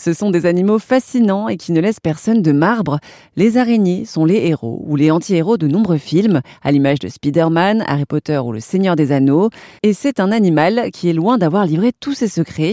Ce 0.00 0.14
sont 0.14 0.30
des 0.30 0.46
animaux 0.46 0.78
fascinants 0.78 1.48
et 1.48 1.58
qui 1.58 1.72
ne 1.72 1.80
laissent 1.82 2.00
personne 2.00 2.40
de 2.40 2.52
marbre. 2.52 3.00
Les 3.36 3.58
araignées 3.58 4.06
sont 4.06 4.24
les 4.24 4.46
héros 4.46 4.82
ou 4.86 4.96
les 4.96 5.10
anti-héros 5.10 5.58
de 5.58 5.66
nombreux 5.66 5.98
films, 5.98 6.40
à 6.62 6.72
l'image 6.72 7.00
de 7.00 7.08
Spider-Man, 7.08 7.84
Harry 7.86 8.06
Potter 8.06 8.38
ou 8.38 8.50
Le 8.50 8.60
Seigneur 8.60 8.96
des 8.96 9.12
Anneaux. 9.12 9.50
Et 9.82 9.92
c'est 9.92 10.18
un 10.18 10.32
animal 10.32 10.90
qui 10.90 11.10
est 11.10 11.12
loin 11.12 11.36
d'avoir 11.36 11.66
livré 11.66 11.92
tous 11.92 12.14
ses 12.14 12.28
secrets. 12.28 12.72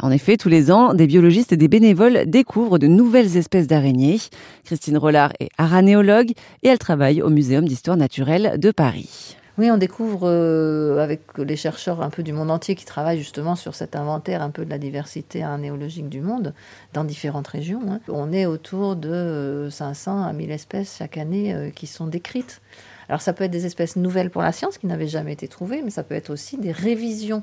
En 0.00 0.10
effet, 0.10 0.36
tous 0.36 0.50
les 0.50 0.70
ans, 0.70 0.92
des 0.92 1.06
biologistes 1.06 1.54
et 1.54 1.56
des 1.56 1.68
bénévoles 1.68 2.24
découvrent 2.26 2.78
de 2.78 2.88
nouvelles 2.88 3.38
espèces 3.38 3.68
d'araignées. 3.68 4.20
Christine 4.64 4.98
Rollard 4.98 5.32
est 5.40 5.48
aranéologue 5.56 6.32
et 6.62 6.68
elle 6.68 6.78
travaille 6.78 7.22
au 7.22 7.30
Muséum 7.30 7.64
d'histoire 7.64 7.96
naturelle 7.96 8.56
de 8.58 8.70
Paris. 8.70 9.38
Oui, 9.58 9.70
on 9.70 9.78
découvre 9.78 10.28
euh, 10.28 10.98
avec 10.98 11.22
les 11.38 11.56
chercheurs 11.56 12.02
un 12.02 12.10
peu 12.10 12.22
du 12.22 12.34
monde 12.34 12.50
entier 12.50 12.74
qui 12.74 12.84
travaillent 12.84 13.18
justement 13.18 13.56
sur 13.56 13.74
cet 13.74 13.96
inventaire 13.96 14.42
un 14.42 14.50
peu 14.50 14.66
de 14.66 14.70
la 14.70 14.76
diversité 14.76 15.42
aranéologique 15.42 16.10
du 16.10 16.20
monde 16.20 16.52
dans 16.92 17.04
différentes 17.04 17.48
régions. 17.48 17.80
Hein. 17.88 18.00
On 18.08 18.32
est 18.32 18.44
autour 18.44 18.96
de 18.96 19.68
500 19.70 20.18
euh, 20.18 20.28
à 20.28 20.32
1000 20.34 20.50
espèces 20.50 20.98
chaque 20.98 21.16
année 21.16 21.54
euh, 21.54 21.70
qui 21.70 21.86
sont 21.86 22.06
décrites. 22.06 22.60
Alors 23.08 23.22
ça 23.22 23.32
peut 23.32 23.44
être 23.44 23.50
des 23.50 23.64
espèces 23.64 23.96
nouvelles 23.96 24.28
pour 24.28 24.42
la 24.42 24.52
science 24.52 24.76
qui 24.76 24.86
n'avaient 24.86 25.08
jamais 25.08 25.32
été 25.32 25.48
trouvées, 25.48 25.80
mais 25.82 25.90
ça 25.90 26.02
peut 26.02 26.14
être 26.14 26.28
aussi 26.28 26.58
des 26.58 26.72
révisions 26.72 27.42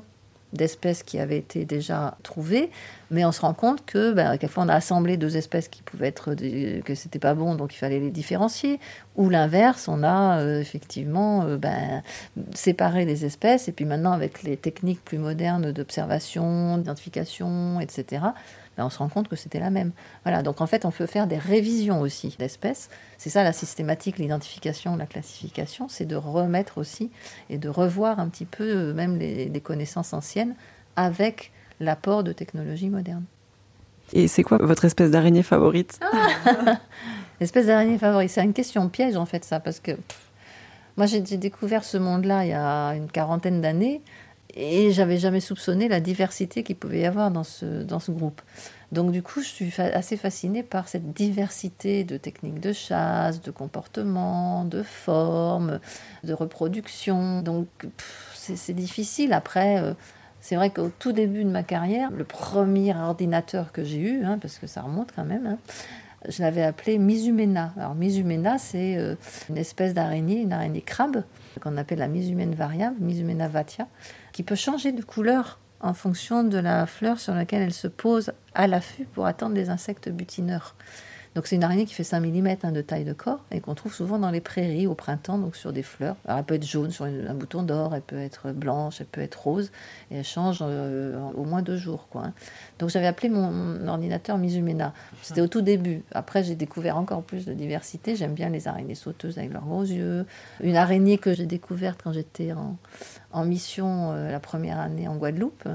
d'espèces 0.54 1.02
qui 1.02 1.18
avaient 1.18 1.38
été 1.38 1.64
déjà 1.64 2.16
trouvées, 2.22 2.70
mais 3.10 3.24
on 3.24 3.32
se 3.32 3.40
rend 3.40 3.54
compte 3.54 3.84
que 3.84 4.12
ben, 4.12 4.36
quelquefois 4.38 4.64
on 4.64 4.68
a 4.68 4.74
assemblé 4.74 5.16
deux 5.16 5.36
espèces 5.36 5.68
qui 5.68 5.82
pouvaient 5.82 6.08
être 6.08 6.34
que 6.34 6.94
c'était 6.94 7.18
pas 7.18 7.34
bon, 7.34 7.54
donc 7.54 7.74
il 7.74 7.78
fallait 7.78 8.00
les 8.00 8.10
différencier, 8.10 8.80
ou 9.16 9.28
l'inverse, 9.28 9.88
on 9.88 10.02
a 10.02 10.38
euh, 10.38 10.60
effectivement 10.60 11.42
euh, 11.42 11.56
ben, 11.56 12.02
séparé 12.54 13.04
des 13.04 13.24
espèces, 13.24 13.68
et 13.68 13.72
puis 13.72 13.84
maintenant 13.84 14.12
avec 14.12 14.42
les 14.42 14.56
techniques 14.56 15.04
plus 15.04 15.18
modernes 15.18 15.72
d'observation, 15.72 16.78
d'identification, 16.78 17.80
etc 17.80 18.22
on 18.82 18.90
se 18.90 18.98
rend 18.98 19.08
compte 19.08 19.28
que 19.28 19.36
c'était 19.36 19.60
la 19.60 19.70
même. 19.70 19.92
Voilà, 20.24 20.42
donc 20.42 20.60
en 20.60 20.66
fait, 20.66 20.84
on 20.84 20.90
peut 20.90 21.06
faire 21.06 21.26
des 21.26 21.38
révisions 21.38 22.00
aussi 22.00 22.34
d'espèces. 22.38 22.90
C'est 23.18 23.30
ça 23.30 23.44
la 23.44 23.52
systématique, 23.52 24.18
l'identification, 24.18 24.96
la 24.96 25.06
classification, 25.06 25.88
c'est 25.88 26.06
de 26.06 26.16
remettre 26.16 26.78
aussi 26.78 27.10
et 27.50 27.58
de 27.58 27.68
revoir 27.68 28.18
un 28.18 28.28
petit 28.28 28.44
peu 28.44 28.64
euh, 28.64 28.94
même 28.94 29.16
les, 29.16 29.60
connaissances 29.60 30.12
anciennes 30.12 30.54
avec 30.96 31.52
l'apport 31.80 32.24
de 32.24 32.32
technologies 32.32 32.90
modernes. 32.90 33.24
Et 34.12 34.28
c'est 34.28 34.42
quoi 34.42 34.58
votre 34.58 34.84
espèce 34.84 35.10
d'araignée 35.10 35.42
favorite? 35.42 35.98
Ah 36.02 36.78
Espèce 37.40 37.66
d'araignée 37.66 37.98
favorite, 37.98 38.30
c'est 38.30 38.44
une 38.44 38.52
question 38.52 38.88
piège 38.88 39.16
en 39.16 39.26
fait 39.26 39.44
ça, 39.44 39.58
parce 39.58 39.80
que 39.80 39.92
moi 40.96 41.06
j'ai 41.06 41.20
découvert 41.20 41.82
ce 41.82 41.96
monde-là 41.96 42.44
il 42.44 42.50
y 42.50 42.52
a 42.52 42.90
une 42.90 43.08
quarantaine 43.08 43.60
d'années. 43.60 44.02
Et 44.56 44.92
j'avais 44.92 45.18
jamais 45.18 45.40
soupçonné 45.40 45.88
la 45.88 46.00
diversité 46.00 46.62
qu'il 46.62 46.76
pouvait 46.76 47.00
y 47.00 47.06
avoir 47.06 47.30
dans 47.30 47.42
ce, 47.42 47.82
dans 47.82 47.98
ce 47.98 48.12
groupe. 48.12 48.40
Donc 48.92 49.10
du 49.10 49.22
coup, 49.22 49.40
je 49.40 49.48
suis 49.48 49.72
assez 49.80 50.16
fascinée 50.16 50.62
par 50.62 50.88
cette 50.88 51.12
diversité 51.12 52.04
de 52.04 52.16
techniques 52.16 52.60
de 52.60 52.72
chasse, 52.72 53.40
de 53.40 53.50
comportement, 53.50 54.64
de 54.64 54.84
formes, 54.84 55.80
de 56.22 56.32
reproduction. 56.32 57.42
Donc 57.42 57.66
c'est 58.34 58.72
difficile. 58.72 59.32
Après, 59.32 59.82
euh, 59.82 59.94
c'est 60.40 60.54
vrai 60.54 60.70
qu'au 60.70 60.90
tout 60.96 61.12
début 61.12 61.42
de 61.42 61.50
ma 61.50 61.64
carrière, 61.64 62.10
le 62.12 62.24
premier 62.24 62.94
ordinateur 62.94 63.72
que 63.72 63.82
j'ai 63.82 63.98
eu, 63.98 64.24
hein, 64.24 64.38
parce 64.40 64.58
que 64.58 64.66
ça 64.66 64.82
remonte 64.82 65.10
quand 65.16 65.24
même, 65.24 65.46
hein, 65.46 65.58
je 66.28 66.42
l'avais 66.42 66.62
appelé 66.62 66.98
Misumena. 66.98 67.72
Alors 67.76 67.94
Misumena, 67.94 68.58
c'est 68.58 68.96
euh, 68.96 69.16
une 69.50 69.58
espèce 69.58 69.94
d'araignée, 69.94 70.40
une 70.40 70.52
araignée 70.52 70.82
crabe, 70.82 71.24
qu'on 71.60 71.76
appelle 71.76 71.98
la 71.98 72.08
Misumène 72.08 72.54
variable, 72.54 72.96
Misumena 73.00 73.48
vatia, 73.48 73.88
qui 74.34 74.42
peut 74.42 74.56
changer 74.56 74.90
de 74.90 75.02
couleur 75.02 75.60
en 75.80 75.94
fonction 75.94 76.42
de 76.42 76.58
la 76.58 76.86
fleur 76.86 77.20
sur 77.20 77.34
laquelle 77.34 77.62
elle 77.62 77.72
se 77.72 77.86
pose 77.86 78.32
à 78.52 78.66
l'affût 78.66 79.04
pour 79.04 79.26
attendre 79.26 79.54
les 79.54 79.70
insectes 79.70 80.08
butineurs. 80.08 80.74
Donc 81.34 81.48
c'est 81.48 81.56
une 81.56 81.64
araignée 81.64 81.84
qui 81.84 81.94
fait 81.94 82.04
5 82.04 82.20
mm 82.20 82.56
hein, 82.62 82.72
de 82.72 82.80
taille 82.80 83.04
de 83.04 83.12
corps 83.12 83.44
et 83.50 83.60
qu'on 83.60 83.74
trouve 83.74 83.92
souvent 83.92 84.18
dans 84.18 84.30
les 84.30 84.40
prairies 84.40 84.86
au 84.86 84.94
printemps, 84.94 85.38
donc 85.38 85.56
sur 85.56 85.72
des 85.72 85.82
fleurs. 85.82 86.16
Alors 86.26 86.38
elle 86.38 86.44
peut 86.44 86.54
être 86.54 86.66
jaune 86.66 86.90
sur 86.90 87.04
un 87.04 87.34
bouton 87.34 87.62
d'or, 87.62 87.94
elle 87.94 88.02
peut 88.02 88.18
être 88.18 88.52
blanche, 88.52 89.00
elle 89.00 89.06
peut 89.06 89.20
être 89.20 89.42
rose, 89.42 89.72
et 90.10 90.18
elle 90.18 90.24
change 90.24 90.58
euh, 90.62 91.18
au 91.34 91.44
moins 91.44 91.62
deux 91.62 91.76
jours. 91.76 92.06
Quoi, 92.08 92.26
hein. 92.26 92.32
Donc 92.78 92.90
j'avais 92.90 93.06
appelé 93.06 93.30
mon 93.30 93.86
ordinateur 93.88 94.38
Mizumena. 94.38 94.94
C'était 95.22 95.40
au 95.40 95.48
tout 95.48 95.62
début. 95.62 96.02
Après 96.12 96.44
j'ai 96.44 96.54
découvert 96.54 96.96
encore 96.96 97.22
plus 97.22 97.46
de 97.46 97.52
diversité. 97.52 98.14
J'aime 98.14 98.34
bien 98.34 98.48
les 98.48 98.68
araignées 98.68 98.94
sauteuses 98.94 99.38
avec 99.38 99.52
leurs 99.52 99.64
gros 99.64 99.82
yeux. 99.82 100.26
Une 100.60 100.76
araignée 100.76 101.18
que 101.18 101.34
j'ai 101.34 101.46
découverte 101.46 102.00
quand 102.02 102.12
j'étais 102.12 102.52
en, 102.52 103.44
mission 103.44 104.12
euh, 104.12 104.30
la 104.30 104.40
première 104.40 104.78
année 104.78 105.08
en 105.08 105.16
Guadeloupe. 105.16 105.68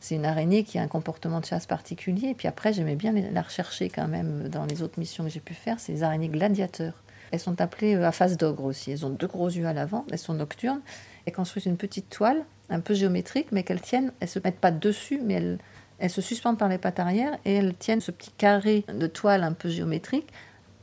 C'est 0.00 0.14
une 0.14 0.24
araignée 0.24 0.64
qui 0.64 0.78
a 0.78 0.82
un 0.82 0.88
comportement 0.88 1.40
de 1.40 1.44
chasse 1.44 1.66
particulier. 1.66 2.28
Et 2.28 2.34
puis 2.34 2.48
après, 2.48 2.72
j'aimais 2.72 2.94
bien 2.94 3.12
la 3.12 3.42
rechercher 3.42 3.88
quand 3.88 4.08
même 4.08 4.48
dans 4.48 4.64
les 4.64 4.82
autres 4.82 4.98
missions 4.98 5.24
que 5.24 5.30
j'ai 5.30 5.40
pu 5.40 5.54
faire. 5.54 5.80
C'est 5.80 5.92
les 5.92 6.02
araignées 6.02 6.28
gladiateurs. 6.28 7.02
Elles 7.30 7.40
sont 7.40 7.60
appelées 7.60 7.94
euh, 7.94 8.06
à 8.06 8.12
face 8.12 8.36
d'ogre 8.36 8.64
aussi. 8.64 8.90
Elles 8.90 9.04
ont 9.04 9.10
deux 9.10 9.26
gros 9.26 9.48
yeux 9.48 9.66
à 9.66 9.72
l'avant. 9.72 10.06
Elles 10.10 10.18
sont 10.18 10.34
nocturnes. 10.34 10.80
Elles 11.26 11.32
construisent 11.32 11.66
une 11.66 11.76
petite 11.76 12.08
toile, 12.08 12.44
un 12.70 12.80
peu 12.80 12.94
géométrique, 12.94 13.48
mais 13.52 13.64
qu'elles 13.64 13.80
tiennent. 13.80 14.12
Elles 14.20 14.28
se 14.28 14.38
mettent 14.38 14.60
pas 14.60 14.70
dessus, 14.70 15.20
mais 15.22 15.34
elles, 15.34 15.58
elles 15.98 16.10
se 16.10 16.20
suspendent 16.20 16.58
par 16.58 16.68
les 16.68 16.78
pattes 16.78 17.00
arrière 17.00 17.36
et 17.44 17.54
elles 17.54 17.74
tiennent 17.74 18.00
ce 18.00 18.10
petit 18.10 18.30
carré 18.30 18.84
de 18.92 19.06
toile 19.06 19.42
un 19.42 19.52
peu 19.52 19.68
géométrique 19.68 20.28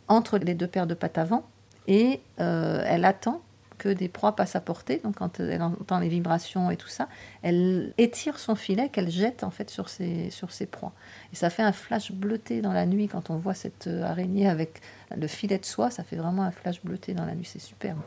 entre 0.08 0.38
les 0.38 0.54
deux 0.54 0.68
paires 0.68 0.88
de 0.88 0.94
pattes 0.94 1.18
avant. 1.18 1.46
Et 1.88 2.20
euh, 2.40 2.84
elle 2.86 3.06
attend 3.06 3.42
que 3.78 3.90
des 3.90 4.08
proies 4.08 4.36
passent 4.36 4.56
à 4.56 4.62
portée. 4.62 5.00
Donc 5.04 5.18
quand 5.18 5.40
elle 5.40 5.62
entend 5.62 6.00
les 6.00 6.10
vibrations 6.10 6.72
et 6.72 6.78
tout 6.78 6.88
ça, 6.88 7.08
elle 7.42 7.94
étire 7.98 8.40
son 8.40 8.56
filet 8.56 8.90
qu'elle 8.90 9.10
jette 9.10 9.44
en 9.44 9.52
fait 9.52 9.70
sur 9.70 9.90
ses, 9.90 10.30
sur 10.30 10.52
ses 10.52 10.66
proies. 10.66 10.94
Et 11.34 11.36
ça 11.36 11.50
fait 11.50 11.64
un 11.64 11.72
flash 11.72 12.12
bleuté 12.12 12.62
dans 12.62 12.74
la 12.74 12.86
nuit 12.86 13.08
quand 13.08 13.30
on 13.30 13.38
voit 13.38 13.54
cette 13.54 13.88
euh, 13.88 14.04
araignée 14.04 14.48
avec 14.48 14.82
le 15.16 15.28
filet 15.28 15.58
de 15.58 15.66
soie. 15.66 15.92
Ça 15.92 16.04
fait 16.04 16.16
vraiment 16.16 16.44
un 16.44 16.52
flash 16.52 16.82
bleuté 16.84 17.14
dans 17.14 17.26
la 17.26 17.36
nuit. 17.36 17.48
C'est 17.52 17.60
superbe. 17.60 18.00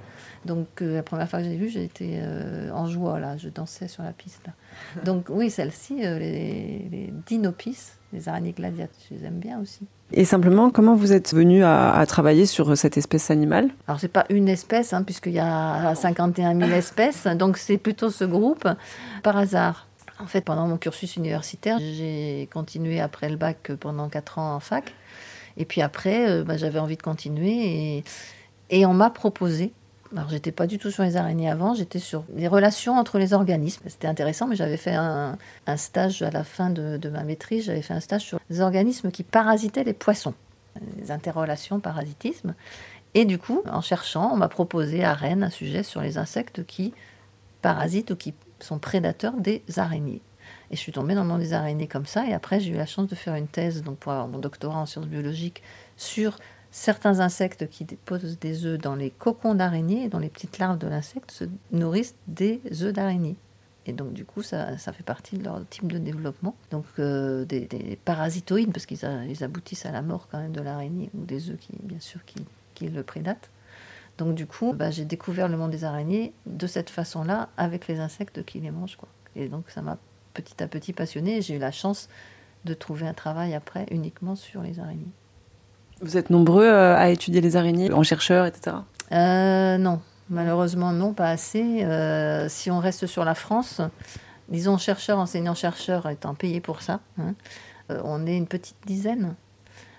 Donc 0.45 0.83
euh, 0.83 0.97
la 0.97 1.03
première 1.03 1.29
fois 1.29 1.41
que 1.41 1.45
j'ai 1.45 1.57
vu, 1.57 1.69
j'ai 1.69 1.85
été 1.85 2.19
euh, 2.21 2.71
en 2.73 2.87
joie 2.87 3.19
là. 3.21 3.37
Je 3.37 3.49
dansais 3.49 3.89
sur 3.89 4.03
la 4.03 4.13
piste. 4.13 4.47
Donc 5.05 5.27
oui, 5.29 5.51
celle-ci, 5.51 5.97
les, 5.97 6.89
les 6.91 7.13
dinopis, 7.27 7.79
les 8.13 8.29
araignées 8.29 8.53
gladiates, 8.53 8.95
je 9.09 9.17
les 9.17 9.25
aime 9.25 9.39
bien 9.39 9.61
aussi. 9.61 9.87
Et 10.13 10.25
simplement, 10.25 10.71
comment 10.71 10.95
vous 10.95 11.13
êtes 11.13 11.35
venu 11.35 11.65
à, 11.65 12.03
travailler 12.07 12.47
sur 12.47 12.77
cette 12.79 12.97
espèce 12.97 13.31
animale? 13.31 13.69
Alors, 13.87 14.01
c'est 14.01 14.09
pas 14.09 14.25
une 14.31 14.49
espèce, 14.49 14.95
hein, 14.95 15.03
puisqu'il 15.03 15.35
y 15.35 15.39
a 15.39 15.95
51 15.95 16.59
000 16.59 16.71
espèces, 16.71 17.27
donc 17.27 17.59
c'est 17.59 17.77
plutôt 17.77 18.09
ce 18.09 18.25
groupe, 18.25 18.67
par 19.23 19.37
hasard. 19.37 19.87
En 20.21 20.27
fait, 20.27 20.41
pendant 20.41 20.67
mon 20.67 20.79
cursus 20.79 21.17
universitaire, 21.17 21.79
j'ai 21.79 22.49
continué 22.53 23.01
après 23.01 23.29
le 23.29 23.37
bac 23.37 23.71
pendant 23.79 24.09
4 24.09 24.39
ans 24.39 24.55
en 24.55 24.61
fac. 24.61 24.95
Et 25.59 25.65
puis 25.65 25.83
après, 25.83 26.31
euh, 26.31 26.45
bah, 26.45 26.57
j'avais 26.57 26.79
envie 26.79 26.97
de 26.97 27.03
continuer 27.03 28.03
et, 28.71 28.87
on 28.87 28.95
m'a 28.95 29.11
proposé 29.11 29.73
alors, 30.17 30.31
j'étais 30.31 30.53
pas 30.53 30.67
du 30.67 30.79
tout 30.79 30.91
sur 30.91 31.03
les 31.03 31.19
araignées 31.19 31.51
avant, 31.51 31.75
j'étais 31.75 31.99
sur 31.99 32.25
les 32.35 32.49
relations 32.49 32.97
entre 32.97 33.19
les 33.19 33.35
organismes. 33.35 33.83
C'était 33.89 34.09
intéressant, 34.09 34.47
mais 34.47 34.57
j'avais 34.57 34.79
fait 34.79 34.95
un, 34.95 35.37
stage 35.77 36.23
à 36.23 36.31
la 36.31 36.45
fin 36.45 36.71
de, 36.71 37.09
ma 37.11 37.25
maîtrise, 37.25 37.67
j'avais 37.67 37.83
fait 37.83 37.93
un 37.93 38.01
stage 38.01 38.23
sur 38.23 38.41
les 38.49 38.63
organismes 38.63 39.11
qui 39.11 39.23
parasitaient 39.23 39.85
les 39.85 39.93
poissons, 39.93 40.33
les 40.99 41.11
interrelations 41.11 41.79
parasitisme. 41.79 42.55
Et 43.13 43.27
du 43.27 43.37
coup, 43.37 43.63
en 43.71 43.83
cherchant, 43.83 44.31
on 44.33 44.39
m'a 44.39 44.49
proposé 44.49 45.05
à 45.05 45.13
Rennes 45.13 45.43
un 45.43 45.51
sujet 45.51 45.83
sur 45.83 46.01
les 46.01 46.17
insectes 46.17 46.65
qui 46.65 46.95
parasitent 47.61 48.13
ou 48.13 48.17
qui 48.17 48.33
sont 48.61 48.79
prédateurs 48.79 49.35
des 49.35 49.63
araignées. 49.77 50.23
Et 50.71 50.77
je 50.77 50.81
suis 50.81 50.93
tombée 50.93 51.15
dans 51.15 51.23
le 51.23 51.29
monde 51.29 51.41
des 51.41 51.55
araignées 51.55 51.89
comme 51.89 52.07
ça. 52.07 52.27
Et 52.27 52.33
après, 52.33 52.61
j'ai 52.61 52.73
eu 52.73 52.77
la 52.77 52.87
chance 52.87 53.09
de 53.09 53.15
faire 53.15 53.35
une 53.35 53.49
thèse 53.49 53.83
donc 53.83 53.99
pour 53.99 54.13
avoir 54.13 54.29
mon 54.29 54.39
doctorat 54.39 54.81
en 54.81 54.87
sciences 54.87 55.07
biologiques 55.07 55.63
sur 55.97 56.37
certains 56.71 57.21
insectes 57.21 57.69
qui 57.69 57.85
déposent 57.85 58.39
des 58.39 58.67
œufs 58.67 58.79
dans 58.79 58.95
les 58.95 59.11
cocons 59.11 59.55
d'araignée, 59.55 60.09
dont 60.09 60.19
les 60.19 60.29
petites 60.29 60.59
larves 60.59 60.79
de 60.79 60.87
l'insecte 60.87 61.31
se 61.31 61.45
nourrissent 61.73 62.15
des 62.27 62.61
œufs 62.83 62.93
d'araignée. 62.93 63.37
Et 63.87 63.93
donc, 63.93 64.13
du 64.13 64.27
coup, 64.27 64.43
ça, 64.43 64.77
fait 64.77 65.03
partie 65.03 65.39
de 65.39 65.45
leur 65.45 65.67
type 65.71 65.91
de 65.91 65.97
développement. 65.97 66.55
Donc, 66.71 66.85
euh, 66.99 67.47
des, 67.47 67.99
parasitoïdes, 68.05 68.71
parce 68.71 68.85
qu'ils 68.85 69.45
aboutissent 69.45 69.87
à 69.87 69.93
la 69.93 70.03
mort 70.03 70.29
quand 70.31 70.39
même 70.39 70.53
de 70.53 70.61
l'araignée, 70.61 71.09
ou 71.15 71.25
des 71.25 71.49
œufs, 71.49 71.59
qui, 71.59 71.73
bien 71.83 72.01
sûr, 72.01 72.21
qui, 72.27 72.87
le 72.87 73.03
prédatent. 73.03 73.51
Donc, 74.19 74.35
du 74.35 74.47
coup, 74.47 74.75
bah, 74.75 74.91
j'ai 74.91 75.07
découvert 75.07 75.49
le 75.49 75.57
monde 75.57 75.71
des 75.71 75.85
araignées 75.85 76.35
de 76.45 76.67
cette 76.67 76.91
façon-là, 76.91 77.49
avec 77.57 77.89
les 77.89 77.99
insectes 77.99 78.45
qui 78.45 78.61
les 78.61 78.71
mangent. 78.71 78.97
Quoi. 78.97 79.09
Et 79.35 79.49
donc, 79.49 79.71
ça 79.71 79.81
m'a 79.81 79.97
petit 80.39 80.63
à 80.63 80.69
petit 80.69 80.93
passionné. 80.93 81.43
J'ai 81.43 81.57
eu 81.57 81.59
la 81.59 81.73
chance 81.73 82.09
de 82.65 82.75
trouver 82.75 83.07
un 83.07 83.15
travail 83.15 83.55
après 83.55 83.87
uniquement 83.91 84.37
sur 84.37 84.63
les 84.63 84.79
araignées. 84.79 85.11
Vous 86.01 86.17
êtes 86.17 86.31
nombreux 86.31 86.67
euh, 86.67 86.97
à 86.97 87.09
étudier 87.09 87.41
les 87.41 87.57
araignées 87.57 87.93
en 87.93 88.05
chercheurs, 88.05 88.47
etc. 88.47 88.77
Euh, 89.11 89.79
non, 89.79 90.01
malheureusement 90.31 90.93
non, 90.93 91.13
pas 91.13 91.31
assez. 91.31 91.83
Euh, 91.83 92.49
si 92.49 92.71
on 92.71 92.79
reste 92.79 93.07
sur 93.07 93.25
la 93.25 93.35
France, 93.35 93.81
disons 94.49 94.79
chercheurs, 94.79 95.19
enseignants-chercheurs 95.19 96.09
étant 96.09 96.35
payés 96.35 96.61
pour 96.61 96.83
ça, 96.83 97.01
hein, 97.19 97.35
on 97.89 98.27
est 98.27 98.37
une 98.37 98.47
petite 98.47 98.77
dizaine. 98.87 99.35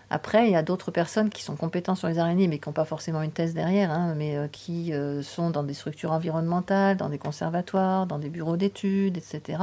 Après, 0.10 0.48
il 0.48 0.52
y 0.52 0.56
a 0.56 0.64
d'autres 0.64 0.92
personnes 0.92 1.30
qui 1.30 1.44
sont 1.44 1.56
compétentes 1.56 1.98
sur 1.98 2.08
les 2.08 2.18
araignées, 2.18 2.48
mais 2.48 2.60
qui 2.60 2.68
n'ont 2.68 2.74
pas 2.74 2.86
forcément 2.86 3.22
une 3.22 3.32
thèse 3.32 3.54
derrière, 3.54 3.92
hein, 3.92 4.16
mais 4.18 4.38
qui 4.52 4.92
sont 5.22 5.50
dans 5.50 5.64
des 5.64 5.74
structures 5.74 6.12
environnementales, 6.12 6.98
dans 6.98 7.10
des 7.10 7.18
conservatoires, 7.20 8.08
dans 8.08 8.20
des 8.20 8.30
bureaux 8.30 8.58
d'études, 8.58 9.18
etc. 9.18 9.60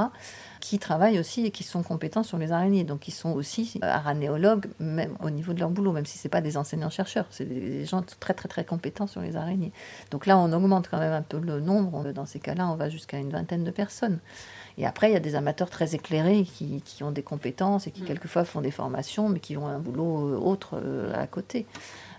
qui 0.59 0.79
travaillent 0.79 1.19
aussi 1.19 1.45
et 1.45 1.51
qui 1.51 1.63
sont 1.63 1.83
compétents 1.83 2.23
sur 2.23 2.37
les 2.37 2.51
araignées. 2.51 2.83
Donc 2.83 3.07
ils 3.07 3.13
sont 3.13 3.31
aussi 3.31 3.79
aranéologues, 3.81 4.67
même 4.79 5.15
au 5.21 5.29
niveau 5.29 5.53
de 5.53 5.59
leur 5.59 5.69
boulot, 5.69 5.91
même 5.91 6.05
si 6.05 6.17
ce 6.17 6.27
pas 6.27 6.41
des 6.41 6.57
enseignants-chercheurs, 6.57 7.25
c'est 7.29 7.45
des 7.45 7.85
gens 7.85 8.03
très 8.19 8.33
très 8.33 8.47
très 8.47 8.65
compétents 8.65 9.07
sur 9.07 9.21
les 9.21 9.35
araignées. 9.35 9.71
Donc 10.11 10.25
là, 10.25 10.37
on 10.37 10.51
augmente 10.53 10.87
quand 10.89 10.99
même 10.99 11.13
un 11.13 11.21
peu 11.21 11.39
le 11.39 11.59
nombre. 11.59 12.11
Dans 12.11 12.25
ces 12.25 12.39
cas-là, 12.39 12.67
on 12.67 12.75
va 12.75 12.89
jusqu'à 12.89 13.17
une 13.17 13.29
vingtaine 13.29 13.63
de 13.63 13.71
personnes. 13.71 14.19
Et 14.77 14.85
après, 14.85 15.09
il 15.09 15.13
y 15.13 15.17
a 15.17 15.19
des 15.19 15.35
amateurs 15.35 15.69
très 15.69 15.95
éclairés 15.95 16.43
qui, 16.43 16.81
qui 16.83 17.03
ont 17.03 17.11
des 17.11 17.23
compétences 17.23 17.87
et 17.87 17.91
qui 17.91 18.03
mm. 18.03 18.05
quelquefois 18.05 18.45
font 18.45 18.61
des 18.61 18.71
formations, 18.71 19.27
mais 19.27 19.39
qui 19.39 19.57
ont 19.57 19.67
un 19.67 19.79
boulot 19.79 20.29
euh, 20.29 20.36
autre 20.37 20.79
euh, 20.81 21.13
à 21.13 21.27
côté. 21.27 21.65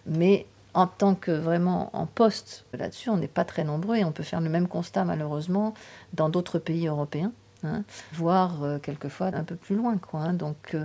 Mais 0.07 0.47
en 0.75 0.87
tant 0.87 1.15
que 1.15 1.31
vraiment 1.31 1.91
en 1.93 2.07
poste 2.07 2.65
là-dessus, 2.73 3.11
on 3.11 3.17
n'est 3.17 3.29
pas 3.29 3.45
très 3.45 3.65
nombreux 3.65 3.97
et 3.97 4.05
on 4.05 4.13
peut 4.13 4.23
faire 4.23 4.41
le 4.41 4.49
même 4.49 4.69
constat 4.69 5.05
malheureusement 5.05 5.75
dans 6.13 6.29
d'autres 6.29 6.59
pays 6.59 6.87
européens, 6.87 7.33
hein, 7.65 7.83
voire 8.13 8.63
euh, 8.63 8.79
quelquefois 8.79 9.29
un 9.29 9.45
peu 9.45 9.57
plus 9.57 9.77
loin. 9.77 9.99
Hein. 10.13 10.35
Donc 10.35 10.75
euh, 10.75 10.85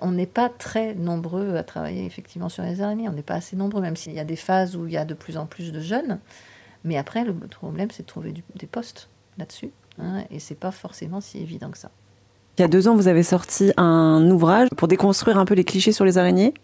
on 0.00 0.12
n'est 0.12 0.26
pas 0.26 0.48
très 0.48 0.94
nombreux 0.94 1.56
à 1.56 1.62
travailler 1.62 2.04
effectivement 2.04 2.48
sur 2.48 2.62
les 2.62 2.80
araignées, 2.80 3.08
on 3.08 3.12
n'est 3.12 3.22
pas 3.22 3.34
assez 3.34 3.56
nombreux, 3.56 3.80
même 3.80 3.96
s'il 3.96 4.12
y 4.12 4.20
a 4.20 4.24
des 4.24 4.36
phases 4.36 4.76
où 4.76 4.86
il 4.86 4.92
y 4.92 4.96
a 4.96 5.04
de 5.04 5.14
plus 5.14 5.36
en 5.36 5.46
plus 5.46 5.72
de 5.72 5.80
jeunes. 5.80 6.18
Mais 6.84 6.96
après, 6.96 7.24
le 7.24 7.34
problème, 7.34 7.90
c'est 7.90 8.04
de 8.04 8.06
trouver 8.06 8.32
des 8.54 8.66
postes 8.66 9.08
là-dessus. 9.38 9.72
Hein, 9.98 10.24
et 10.30 10.38
c'est 10.38 10.54
pas 10.54 10.70
forcément 10.70 11.20
si 11.20 11.38
évident 11.38 11.70
que 11.70 11.78
ça. 11.78 11.90
Il 12.58 12.62
y 12.62 12.64
a 12.64 12.68
deux 12.68 12.88
ans, 12.88 12.94
vous 12.94 13.08
avez 13.08 13.22
sorti 13.22 13.72
un 13.76 14.30
ouvrage 14.30 14.68
pour 14.76 14.88
déconstruire 14.88 15.36
un 15.36 15.44
peu 15.44 15.52
les 15.52 15.64
clichés 15.64 15.92
sur 15.92 16.06
les 16.06 16.16
araignées. 16.16 16.54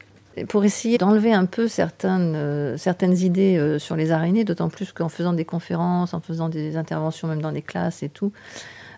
Pour 0.49 0.65
essayer 0.65 0.97
d'enlever 0.97 1.35
un 1.35 1.45
peu 1.45 1.69
certaines, 1.69 2.33
euh, 2.35 2.77
idées 3.21 3.59
euh, 3.59 3.79
sur 3.79 3.95
les 3.95 4.11
araignées, 4.11 4.45
d'autant 4.45 4.71
plus 4.71 4.91
qu'en 4.93 5.11
faisant 5.11 5.35
des 5.35 5.45
conférences, 5.45 6.15
en 6.15 6.21
faisant 6.21 6.49
des 6.49 6.79
interventions 6.79 7.29
même 7.29 7.43
dans 7.43 7.51
les 7.51 7.61
classes 7.61 8.03
et 8.03 8.09
tout, 8.09 8.33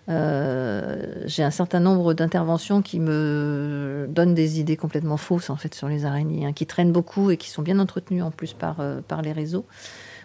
euh, 0.07 1.23
j'ai 1.25 1.43
un 1.43 1.51
certain 1.51 1.81
nombre 1.81 2.13
d'interventions 2.13 2.81
qui 2.81 3.01
me 3.01 4.07
donnent 4.07 4.35
des 4.35 4.61
idées 4.61 4.77
complètement 4.77 5.17
fausses 5.17 5.49
en 5.49 5.57
fait 5.57 5.75
sur 5.75 5.89
les 5.89 6.05
araignées, 6.05 6.45
hein, 6.45 6.53
qui 6.53 6.65
traînent 6.65 6.93
beaucoup 6.93 7.29
et 7.29 7.35
qui 7.35 7.49
sont 7.49 7.63
bien 7.63 7.79
entretenues 7.79 8.21
en 8.21 8.31
plus 8.31 8.53
par 8.53 9.21
les 9.21 9.33
réseaux 9.33 9.65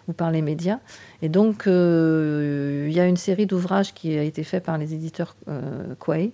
ou 0.07 0.13
par 0.13 0.31
les 0.31 0.41
médias. 0.41 0.79
Et 1.21 1.29
donc 1.29 1.63
il 1.65 2.91
y 2.91 2.99
a 2.99 3.05
une 3.05 3.17
série 3.17 3.45
d'ouvrages 3.45 3.93
qui 3.93 4.17
a 4.17 4.23
été 4.23 4.43
fait 4.43 4.59
par 4.59 4.77
les 4.77 4.93
éditeurs 4.93 5.35
Quay 5.99 6.31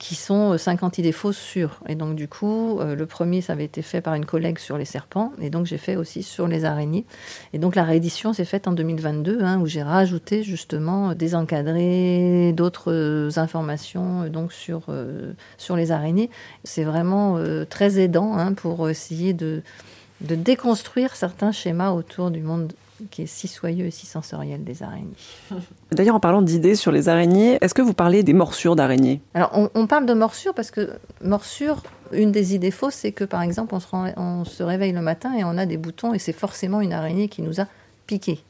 qui 0.00 0.14
sont 0.14 0.56
50 0.56 0.98
euh, 0.98 1.02
idées 1.02 1.12
fausses 1.12 1.38
sûres. 1.38 1.78
Et 1.86 1.94
donc, 1.94 2.16
du 2.16 2.26
coup, 2.26 2.80
euh, 2.80 2.96
le 2.96 3.06
premier, 3.06 3.42
ça 3.42 3.52
avait 3.52 3.66
été 3.66 3.82
fait 3.82 4.00
par 4.00 4.14
une 4.14 4.24
collègue 4.24 4.58
sur 4.58 4.78
les 4.78 4.86
serpents, 4.86 5.32
et 5.40 5.50
donc 5.50 5.66
j'ai 5.66 5.76
fait 5.76 5.94
aussi 5.94 6.22
sur 6.22 6.48
les 6.48 6.64
araignées. 6.64 7.04
Et 7.52 7.58
donc, 7.58 7.76
la 7.76 7.84
réédition 7.84 8.32
s'est 8.32 8.46
faite 8.46 8.66
en 8.66 8.72
2022, 8.72 9.42
hein, 9.42 9.60
où 9.60 9.66
j'ai 9.66 9.82
rajouté 9.82 10.42
justement 10.42 11.14
des 11.14 11.34
encadrés, 11.34 12.54
d'autres 12.56 12.90
euh, 12.90 13.30
informations 13.36 14.26
donc 14.28 14.54
sur, 14.54 14.86
sur 15.58 15.76
les 15.76 15.92
araignées. 15.92 16.30
C'est 16.64 16.84
vraiment 16.84 17.38
très 17.68 18.00
aidant 18.00 18.34
hein, 18.38 18.54
pour 18.54 18.88
essayer 18.88 19.34
de, 19.34 19.62
de 20.22 20.34
déconstruire 20.34 21.14
certains 21.14 21.52
schémas 21.52 21.90
autour 21.90 22.30
du 22.30 22.40
monde 22.40 22.72
qui 23.10 23.22
est 23.22 23.26
si 23.26 23.48
soyeux 23.48 23.86
et 23.86 23.90
si 23.90 24.06
sensoriel 24.06 24.64
des 24.64 24.82
araignées. 24.82 25.16
D'ailleurs, 25.92 26.16
en 26.16 26.20
parlant 26.20 26.42
d'idées 26.42 26.74
sur 26.74 26.92
les 26.92 27.08
araignées, 27.08 27.58
est-ce 27.60 27.74
que 27.74 27.82
vous 27.82 27.94
parlez 27.94 28.22
des 28.22 28.32
morsures 28.32 28.76
d'araignées? 28.76 29.20
Alors, 29.34 29.70
on, 29.74 29.86
parle 29.86 30.06
de 30.06 30.14
morsures 30.14 30.54
parce 30.54 30.70
que 30.70 30.90
morsure, 31.22 31.82
une 32.12 32.32
des 32.32 32.54
idées 32.54 32.70
fausses, 32.70 32.94
c'est 32.94 33.12
que 33.12 33.24
par 33.24 33.42
exemple, 33.42 33.74
on 33.74 33.80
se, 33.80 33.86
on 34.16 34.44
se 34.44 34.62
réveille 34.62 34.92
le 34.92 35.02
matin 35.02 35.32
et 35.36 35.44
on 35.44 35.56
a 35.58 35.66
des 35.66 35.76
boutons 35.76 36.14
et 36.14 36.18
c'est 36.18 36.32
forcément 36.32 36.80
une 36.80 36.92
araignée 36.92 37.28
qui 37.28 37.42
nous 37.42 37.60
a 37.60 37.66
piqué. 38.06 38.42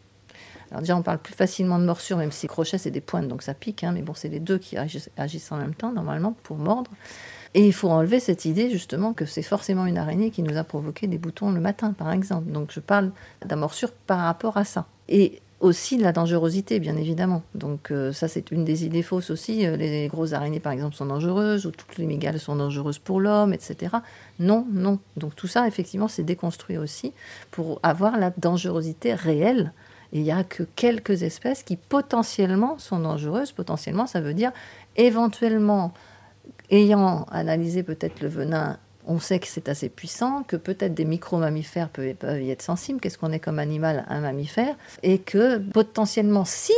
Alors 0.71 0.81
déjà, 0.81 0.97
on 0.97 1.03
parle 1.03 1.19
plus 1.19 1.35
facilement 1.35 1.79
de 1.79 1.85
morsure, 1.85 2.17
même 2.17 2.31
si 2.31 2.47
crochet, 2.47 2.79
c'est 2.79 2.91
des 2.91 3.01
pointes, 3.01 3.29
donc 3.29 3.43
ça 3.43 3.55
pique. 3.55 3.83
Hein, 3.85 3.93
mais 3.93 4.03
bon, 4.03 4.15
c'est 4.15 4.29
les 4.29 4.41
deux 4.41 4.59
qui 4.59 4.77
agissent 4.77 5.53
en 5.53 5.57
même 5.57 5.75
temps, 5.75 5.93
normalement, 5.93 6.35
pour 6.43 6.57
mordre. 6.59 6.91
Et 7.55 7.67
il 7.67 7.73
faut 7.73 7.89
enlever 7.89 8.21
cette 8.21 8.45
idée 8.45 8.71
justement 8.71 9.13
que 9.13 9.25
c'est 9.27 9.43
forcément 9.43 9.87
une 9.87 9.99
araignée 9.99 10.31
qui 10.31 10.43
nous 10.43 10.57
a 10.57 10.63
provoqué 10.63 11.09
des 11.09 11.19
boutons 11.19 11.51
le 11.51 11.61
matin, 11.61 11.93
par 11.93 12.13
exemple. 12.13 12.51
Donc 12.51 12.71
je 12.73 12.79
parle 12.79 13.11
d'amorsure 13.45 13.91
par 13.93 14.21
rapport 14.21 14.57
à 14.57 14.65
ça. 14.65 14.87
Et 15.09 15.41
aussi 15.59 15.99
de 15.99 16.03
la 16.03 16.13
dangerosité, 16.13 16.79
bien 16.79 16.97
évidemment. 16.97 17.43
Donc 17.55 17.91
euh, 17.91 18.13
ça, 18.13 18.29
c'est 18.29 18.51
une 18.51 18.65
des 18.65 18.85
idées 18.85 19.03
fausses 19.03 19.31
aussi. 19.31 19.67
Euh, 19.67 19.77
les 19.77 20.07
grosses 20.07 20.33
araignées, 20.33 20.61
par 20.61 20.73
exemple, 20.73 20.95
sont 20.95 21.07
dangereuses, 21.07 21.67
ou 21.67 21.71
toutes 21.71 21.99
les 21.99 22.07
mégales 22.07 22.39
sont 22.39 22.57
dangereuses 22.57 22.99
pour 22.99 23.21
l'homme, 23.21 23.53
etc. 23.53 23.97
Non, 24.39 24.67
non. 24.71 25.01
Donc 25.17 25.35
tout 25.35 25.49
ça, 25.49 25.67
effectivement, 25.67 26.09
c'est 26.09 26.23
déconstruit 26.23 26.79
aussi 26.79 27.13
pour 27.51 27.81
avoir 27.83 28.19
la 28.19 28.31
dangerosité 28.31 29.15
réelle. 29.15 29.73
Il 30.13 30.23
n'y 30.23 30.33
a 30.33 30.43
que 30.43 30.63
quelques 30.63 31.23
espèces 31.23 31.63
qui 31.63 31.77
potentiellement 31.77 32.79
sont 32.79 32.99
dangereuses. 32.99 33.53
Potentiellement, 33.53 34.07
ça 34.07 34.21
veut 34.21 34.35
dire 34.35 34.53
éventuellement 34.97 35.93
ayant 36.71 37.25
analysé 37.31 37.83
peut-être 37.83 38.21
le 38.21 38.29
venin, 38.29 38.79
on 39.11 39.19
sait 39.19 39.41
que 39.41 39.49
c'est 39.49 39.69
assez 39.69 39.89
puissant, 39.89 40.45
que 40.45 40.55
peut-être 40.55 40.95
des 40.95 41.05
micro-mammifères 41.05 41.89
peuvent, 41.89 42.41
y 42.41 42.51
être 42.51 42.63
sensibles, 42.63 43.01
qu'est-ce 43.01 43.19
qu'on 43.19 43.33
est 43.33 43.41
comme 43.41 43.59
animal, 43.59 44.07
un 44.09 44.21
mammifère, 44.21 44.77
et 45.03 45.19
que 45.19 45.59
potentiellement, 45.59 46.45
si 46.45 46.73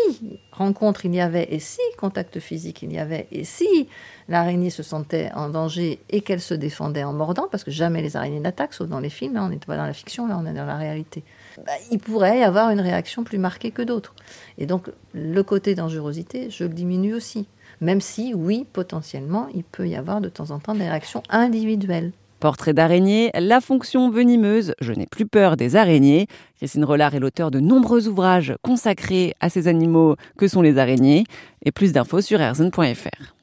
rencontre 0.50 1.04
il 1.04 1.14
y 1.14 1.20
avait, 1.20 1.46
et 1.50 1.58
si 1.58 1.80
contact 1.98 2.40
physique 2.40 2.82
il 2.82 2.90
y 2.90 2.98
avait, 2.98 3.28
et 3.32 3.44
si 3.44 3.86
l'araignée 4.28 4.70
se 4.70 4.82
sentait 4.82 5.30
en 5.34 5.50
danger 5.50 6.00
et 6.08 6.22
qu'elle 6.22 6.40
se 6.40 6.54
défendait 6.54 7.04
en 7.04 7.12
mordant, 7.12 7.48
parce 7.50 7.64
que 7.64 7.70
jamais 7.70 8.00
les 8.00 8.16
araignées 8.16 8.40
n'attaquent, 8.40 8.72
sauf 8.72 8.88
dans 8.88 9.00
les 9.00 9.10
films, 9.10 9.36
hein, 9.36 9.44
on 9.44 9.50
n'est 9.50 9.58
pas 9.58 9.76
dans 9.76 9.86
la 9.86 9.92
fiction, 9.92 10.26
là 10.26 10.38
on 10.42 10.46
est 10.46 10.54
dans 10.54 10.64
la 10.64 10.76
réalité, 10.76 11.24
bah, 11.58 11.72
il 11.90 11.98
pourrait 11.98 12.38
y 12.38 12.42
avoir 12.42 12.70
une 12.70 12.80
réaction 12.80 13.24
plus 13.24 13.38
marquée 13.38 13.72
que 13.72 13.82
d'autres. 13.82 14.14
Et 14.56 14.64
donc 14.64 14.88
le 15.12 15.42
côté 15.42 15.74
dangerosité, 15.74 16.48
je 16.48 16.64
le 16.64 16.70
diminue 16.70 17.12
aussi. 17.12 17.46
Même 17.82 18.00
si, 18.00 18.32
oui, 18.32 18.64
potentiellement, 18.72 19.48
il 19.52 19.64
peut 19.64 19.88
y 19.88 19.96
avoir 19.96 20.20
de 20.20 20.28
temps 20.28 20.52
en 20.52 20.60
temps 20.60 20.74
des 20.74 20.88
réactions 20.88 21.24
individuelles. 21.28 22.12
Portrait 22.42 22.74
d'araignée, 22.74 23.30
la 23.38 23.60
fonction 23.60 24.10
venimeuse, 24.10 24.74
je 24.80 24.92
n'ai 24.92 25.06
plus 25.06 25.26
peur 25.26 25.56
des 25.56 25.76
araignées. 25.76 26.26
Christine 26.56 26.84
Rollard 26.84 27.14
est 27.14 27.20
l'auteur 27.20 27.52
de 27.52 27.60
nombreux 27.60 28.08
ouvrages 28.08 28.56
consacrés 28.62 29.32
à 29.38 29.48
ces 29.48 29.68
animaux 29.68 30.16
que 30.36 30.48
sont 30.48 30.60
les 30.60 30.76
araignées. 30.76 31.22
Et 31.64 31.70
plus 31.70 31.92
d'infos 31.92 32.20
sur 32.20 32.40
erzen.fr. 32.40 33.36